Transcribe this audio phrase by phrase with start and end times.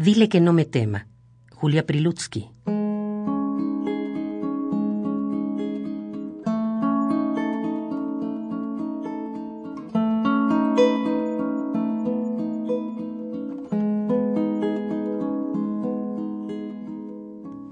[0.00, 1.08] Dile que no me tema.
[1.50, 2.48] Julia Prilutsky.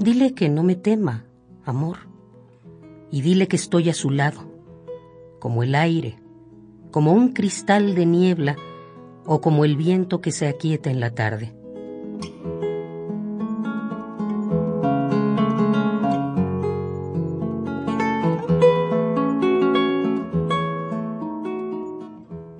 [0.01, 1.27] Dile que no me tema,
[1.65, 1.99] amor,
[3.13, 4.51] y dile que estoy a su lado,
[5.39, 6.19] como el aire,
[6.91, 8.57] como un cristal de niebla
[9.25, 11.55] o como el viento que se aquieta en la tarde.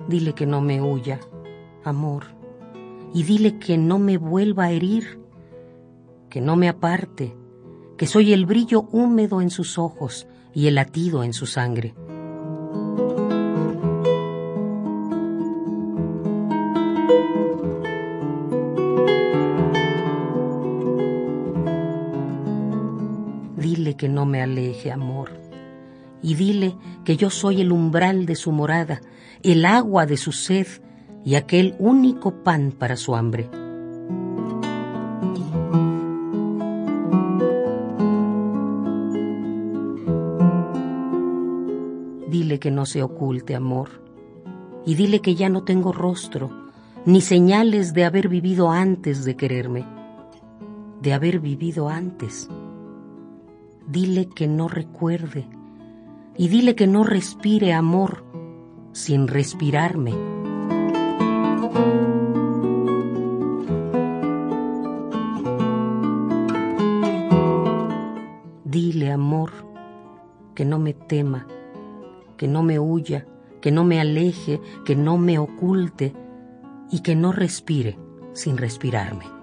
[0.07, 1.19] Dile que no me huya,
[1.83, 2.23] amor,
[3.13, 5.19] y dile que no me vuelva a herir,
[6.29, 7.35] que no me aparte,
[7.97, 11.93] que soy el brillo húmedo en sus ojos y el latido en su sangre.
[23.57, 25.31] Dile que no me aleje, amor,
[26.21, 29.01] y dile que yo soy el umbral de su morada,
[29.43, 30.67] el agua de su sed
[31.23, 33.49] y aquel único pan para su hambre.
[42.29, 43.89] Dile que no se oculte, amor,
[44.85, 46.49] y dile que ya no tengo rostro,
[47.05, 49.85] ni señales de haber vivido antes de quererme,
[51.01, 52.49] de haber vivido antes.
[53.87, 55.47] Dile que no recuerde,
[56.37, 58.23] y dile que no respire amor
[58.93, 60.13] sin respirarme.
[68.65, 69.51] Dile, amor,
[70.53, 71.47] que no me tema,
[72.37, 73.25] que no me huya,
[73.61, 76.13] que no me aleje, que no me oculte
[76.91, 77.97] y que no respire
[78.33, 79.36] sin respirarme.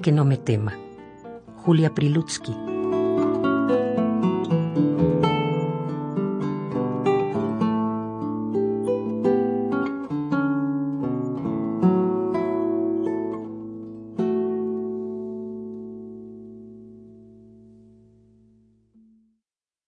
[0.00, 0.72] Que no me tema.
[1.56, 2.79] Julia Prilutsky.